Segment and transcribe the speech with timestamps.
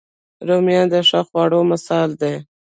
[0.47, 2.35] رومیان د ښه خواړه مثال دي